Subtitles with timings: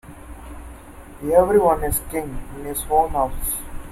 [1.21, 3.53] Every one is king in his own house.